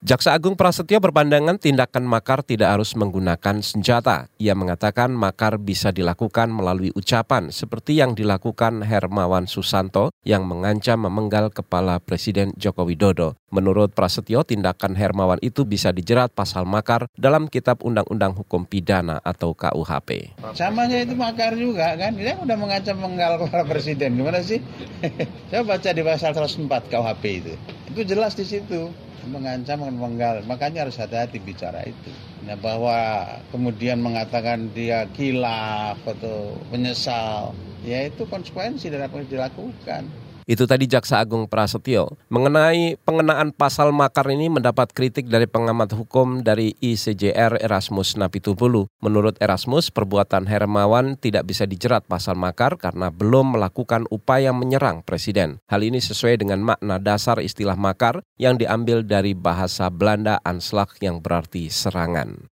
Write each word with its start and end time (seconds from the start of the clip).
Jaksa 0.00 0.32
Agung 0.32 0.56
Prasetyo 0.56 0.96
berpandangan 0.96 1.60
tindakan 1.60 2.08
makar 2.08 2.40
tidak 2.40 2.72
harus 2.72 2.96
menggunakan 2.96 3.60
senjata. 3.60 4.32
Ia 4.40 4.56
mengatakan 4.56 5.12
makar 5.12 5.60
bisa 5.60 5.92
dilakukan 5.92 6.48
melalui 6.48 6.88
ucapan 6.96 7.52
seperti 7.52 8.00
yang 8.00 8.16
dilakukan 8.16 8.80
Hermawan 8.80 9.44
Susanto 9.44 10.08
yang 10.24 10.48
mengancam 10.48 11.04
memenggal 11.04 11.52
kepala 11.52 12.00
Presiden 12.00 12.56
Joko 12.56 12.88
Widodo. 12.88 13.39
Menurut 13.50 13.90
Prasetyo, 13.90 14.46
tindakan 14.46 14.94
Hermawan 14.94 15.42
itu 15.42 15.66
bisa 15.66 15.90
dijerat 15.90 16.30
pasal 16.30 16.62
makar 16.62 17.10
dalam 17.18 17.50
Kitab 17.50 17.82
Undang-Undang 17.82 18.38
Hukum 18.38 18.62
Pidana 18.62 19.18
atau 19.26 19.58
KUHP. 19.58 20.38
Samanya 20.54 21.02
itu 21.02 21.18
makar 21.18 21.58
juga 21.58 21.98
kan, 21.98 22.14
dia 22.14 22.38
udah 22.38 22.54
mengancam 22.54 23.02
menggal 23.02 23.42
kepala 23.42 23.66
Presiden, 23.66 24.14
gimana 24.14 24.38
sih? 24.38 24.62
Saya 25.50 25.66
baca 25.66 25.90
di 25.90 26.02
pasal 26.06 26.30
104 26.30 26.94
KUHP 26.94 27.24
itu, 27.42 27.52
itu 27.90 28.00
jelas 28.06 28.38
di 28.38 28.46
situ. 28.46 28.86
Mengancam 29.26 29.82
menggal 29.82 30.46
makanya 30.46 30.86
harus 30.86 30.94
hati-hati 30.94 31.42
bicara 31.42 31.82
itu. 31.82 32.10
Nah, 32.46 32.54
bahwa 32.54 33.26
kemudian 33.50 33.98
mengatakan 33.98 34.70
dia 34.72 35.10
gila 35.10 35.92
atau 36.06 36.54
menyesal 36.70 37.52
ya 37.84 38.06
itu 38.06 38.24
konsekuensi 38.30 38.88
dari 38.88 39.04
apa 39.04 39.20
yang 39.20 39.28
dilakukan 39.28 40.02
itu 40.50 40.66
tadi 40.66 40.90
Jaksa 40.90 41.22
Agung 41.22 41.46
Prasetyo. 41.46 42.18
Mengenai 42.26 42.98
pengenaan 43.06 43.54
pasal 43.54 43.94
makar 43.94 44.26
ini 44.34 44.50
mendapat 44.50 44.90
kritik 44.90 45.30
dari 45.30 45.46
pengamat 45.46 45.94
hukum 45.94 46.42
dari 46.42 46.74
ICJR 46.82 47.62
Erasmus 47.62 48.18
Napitupulu. 48.18 48.90
Menurut 48.98 49.38
Erasmus, 49.38 49.94
perbuatan 49.94 50.50
Hermawan 50.50 51.14
tidak 51.14 51.46
bisa 51.46 51.70
dijerat 51.70 52.02
pasal 52.10 52.34
makar 52.34 52.74
karena 52.82 53.14
belum 53.14 53.54
melakukan 53.54 54.10
upaya 54.10 54.50
menyerang 54.50 55.06
Presiden. 55.06 55.62
Hal 55.70 55.86
ini 55.86 56.02
sesuai 56.02 56.42
dengan 56.42 56.58
makna 56.66 56.98
dasar 56.98 57.38
istilah 57.38 57.78
makar 57.78 58.26
yang 58.34 58.58
diambil 58.58 59.06
dari 59.06 59.38
bahasa 59.38 59.86
Belanda 59.86 60.42
anslag 60.42 60.90
yang 60.98 61.22
berarti 61.22 61.70
serangan. 61.70 62.50